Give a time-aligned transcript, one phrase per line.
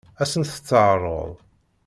[0.21, 1.31] Ad sent-tt-teɛṛeḍ?